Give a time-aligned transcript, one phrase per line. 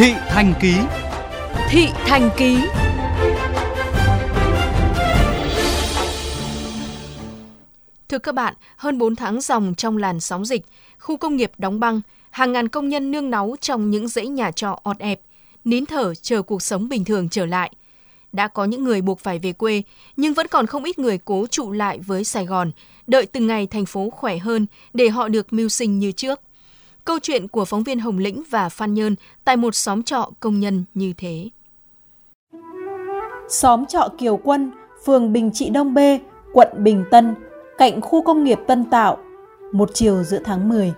[0.00, 0.74] Thị Thành Ký
[1.68, 2.58] Thị Thành Ký
[8.08, 10.66] Thưa các bạn, hơn 4 tháng dòng trong làn sóng dịch,
[10.98, 12.00] khu công nghiệp đóng băng,
[12.30, 15.20] hàng ngàn công nhân nương náu trong những dãy nhà trọ ọt ẹp,
[15.64, 17.72] nín thở chờ cuộc sống bình thường trở lại.
[18.32, 19.82] Đã có những người buộc phải về quê,
[20.16, 22.70] nhưng vẫn còn không ít người cố trụ lại với Sài Gòn,
[23.06, 26.40] đợi từng ngày thành phố khỏe hơn để họ được mưu sinh như trước.
[27.10, 30.60] Câu chuyện của phóng viên Hồng Lĩnh và Phan Nhơn tại một xóm trọ công
[30.60, 31.48] nhân như thế.
[33.48, 34.70] Xóm trọ Kiều Quân,
[35.04, 35.98] phường Bình Trị Đông B,
[36.52, 37.34] quận Bình Tân,
[37.78, 39.18] cạnh khu công nghiệp Tân Tạo,
[39.72, 40.92] một chiều giữa tháng 10.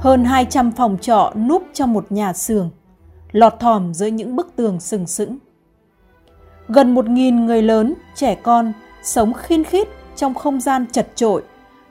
[0.00, 2.70] Hơn 200 phòng trọ núp trong một nhà xưởng,
[3.32, 5.38] lọt thỏm giữa những bức tường sừng sững.
[6.68, 8.72] Gần 1.000 người lớn, trẻ con
[9.02, 11.42] sống khiên khít trong không gian chật trội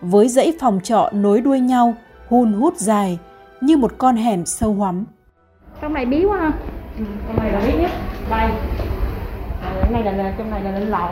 [0.02, 1.96] với dãy phòng trọ nối đuôi nhau
[2.32, 3.20] hun hút dài
[3.62, 5.06] như một con hẻm sâu hoắm.
[5.82, 6.52] Trong này bí quá ha.
[6.98, 7.92] Ừ, trong này là bí nhất.
[8.30, 8.52] Đây.
[9.62, 11.10] Ở này là trong này là lên lầu.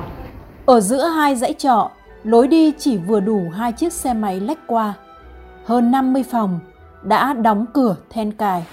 [0.66, 1.92] Ở giữa hai dãy trọ,
[2.24, 4.94] lối đi chỉ vừa đủ hai chiếc xe máy lách qua.
[5.66, 6.60] Hơn 50 phòng
[7.04, 8.66] đã đóng cửa then cài.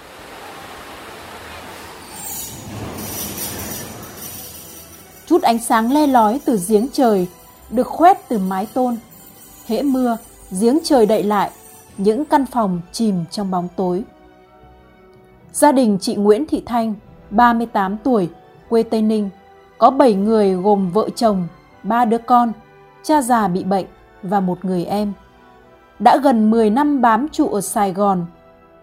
[5.27, 7.27] Chút ánh sáng le lói từ giếng trời
[7.69, 8.97] được khoét từ mái tôn.
[9.67, 10.17] Hễ mưa,
[10.61, 11.51] giếng trời đậy lại,
[11.97, 14.03] những căn phòng chìm trong bóng tối.
[15.51, 16.93] Gia đình chị Nguyễn Thị Thanh,
[17.29, 18.29] 38 tuổi,
[18.69, 19.29] quê Tây Ninh,
[19.77, 21.47] có 7 người gồm vợ chồng,
[21.83, 22.51] ba đứa con,
[23.03, 23.85] cha già bị bệnh
[24.23, 25.13] và một người em.
[25.99, 28.25] Đã gần 10 năm bám trụ ở Sài Gòn,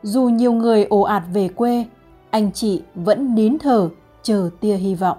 [0.03, 1.85] dù nhiều người ồ ạt về quê,
[2.31, 3.89] anh chị vẫn nín thở
[4.23, 5.19] chờ tia hy vọng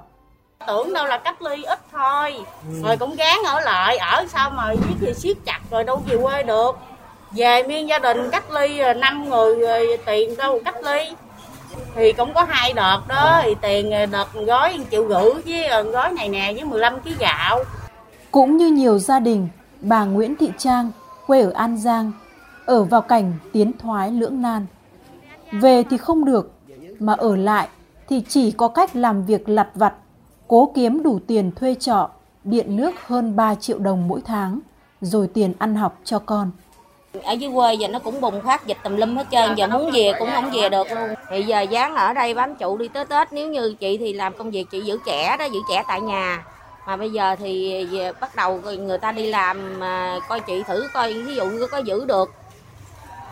[0.68, 2.36] tưởng đâu là cách ly ít thôi
[2.70, 2.82] ừ.
[2.84, 6.18] rồi cũng gán ở lại ở sao mà giết thì siết chặt rồi đâu về
[6.24, 6.78] quê được
[7.32, 11.16] về miên gia đình cách ly à, năm người rồi tiền đâu cách ly.
[11.96, 16.12] Thì cũng có hai đợt đó thì tiền à, đợt gói triệu rưỡi với gói
[16.12, 17.64] này nè với 15 kg gạo.
[18.32, 19.48] Cũng như nhiều gia đình
[19.82, 20.92] bà Nguyễn Thị Trang
[21.28, 22.12] quê ở An Giang
[22.66, 24.66] ở vào cảnh tiến thoái lưỡng nan.
[25.52, 26.52] Về thì không được
[27.00, 27.68] mà ở lại
[28.10, 29.94] thì chỉ có cách làm việc lặt vặt
[30.48, 32.10] cố kiếm đủ tiền thuê trọ,
[32.44, 34.60] điện nước hơn 3 triệu đồng mỗi tháng,
[35.02, 36.52] rồi tiền ăn học cho con.
[37.22, 39.92] Ở dưới quê giờ nó cũng bùng phát dịch tùm lum hết trơn, giờ muốn
[39.94, 41.10] về cũng không về được luôn.
[41.30, 44.34] Thì giờ dán ở đây bám trụ đi tới Tết, nếu như chị thì làm
[44.38, 46.44] công việc chị giữ trẻ đó, giữ trẻ tại nhà.
[46.88, 47.88] Mà bây giờ thì
[48.20, 51.78] bắt đầu người ta đi làm mà coi chị thử coi ví dụ như có
[51.78, 52.34] giữ được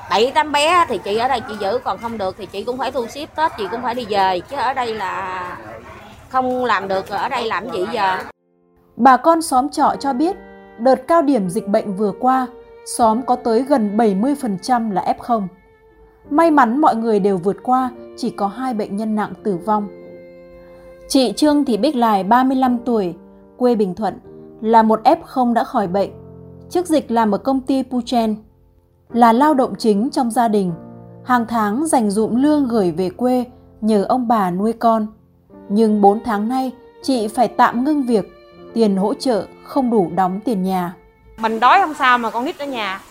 [0.10, 2.78] bảy tám bé thì chị ở đây chị giữ còn không được thì chị cũng
[2.78, 5.58] phải thu xếp tết chị cũng phải đi về chứ ở đây là
[6.30, 8.18] không làm được ở đây làm gì giờ.
[8.96, 10.36] Bà con xóm trọ cho biết,
[10.78, 12.48] đợt cao điểm dịch bệnh vừa qua,
[12.86, 15.48] xóm có tới gần 70% là F0.
[16.30, 19.88] May mắn mọi người đều vượt qua, chỉ có hai bệnh nhân nặng tử vong.
[21.08, 23.16] Chị Trương Thị Bích Lài 35 tuổi,
[23.58, 24.20] quê Bình Thuận,
[24.62, 26.10] là một F0 đã khỏi bệnh.
[26.70, 28.36] Trước dịch làm ở công ty Puchen,
[29.14, 30.72] là lao động chính trong gia đình,
[31.24, 33.46] hàng tháng dành dụm lương gửi về quê
[33.82, 35.08] nhờ ông bà nuôi con.
[35.70, 38.32] Nhưng 4 tháng nay, chị phải tạm ngưng việc,
[38.74, 40.96] tiền hỗ trợ không đủ đóng tiền nhà.
[41.38, 43.02] Mình đói không sao mà con nít ở nhà.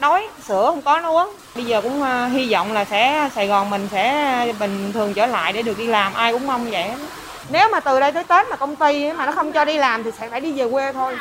[0.00, 1.30] Đói, sữa không có nó uống.
[1.54, 5.26] Bây giờ cũng ờ, hy vọng là sẽ Sài Gòn mình sẽ bình thường trở
[5.26, 6.90] lại để được đi làm, ai cũng mong vậy.
[7.50, 10.02] Nếu mà từ đây tới Tết mà công ty mà nó không cho đi làm
[10.02, 11.16] thì sẽ phải đi về quê thôi.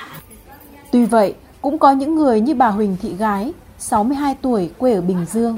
[0.92, 5.02] Tuy vậy, cũng có những người như bà Huỳnh Thị Gái, 62 tuổi quê ở
[5.02, 5.58] Bình Dương.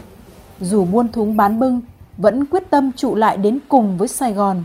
[0.59, 1.81] Dù buôn thúng bán bưng,
[2.17, 4.63] vẫn quyết tâm trụ lại đến cùng với Sài Gòn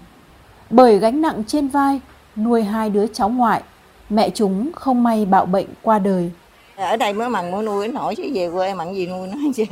[0.72, 2.00] bởi gánh nặng trên vai
[2.36, 3.62] nuôi hai đứa cháu ngoại,
[4.12, 6.30] mẹ chúng không may bạo bệnh qua đời.
[6.76, 9.64] Ở đây mới mặn mới nuôi nổi chứ về quê mặn gì nuôi nó chứ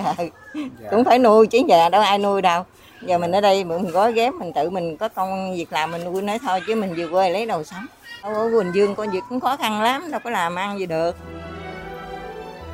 [0.90, 2.64] cũng phải nuôi chứ giờ đâu ai nuôi đâu.
[3.06, 6.04] Giờ mình ở đây mình gói ghém mình tự mình có công việc làm mình
[6.04, 7.86] nuôi nó thôi chứ mình về quê lấy đầu sống.
[8.22, 11.16] Ở Bình Dương con việc cũng khó khăn lắm, đâu có làm ăn gì được.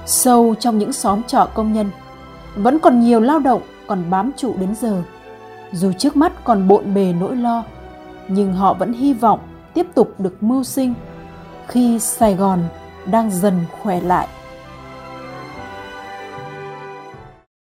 [0.07, 1.91] Sâu trong những xóm trọ công nhân,
[2.57, 5.03] vẫn còn nhiều lao động còn bám trụ đến giờ.
[5.73, 7.65] Dù trước mắt còn bộn bề nỗi lo,
[8.29, 9.41] nhưng họ vẫn hy vọng
[9.75, 10.95] tiếp tục được mưu sinh
[11.69, 12.65] khi Sài Gòn
[13.07, 14.29] đang dần khỏe lại.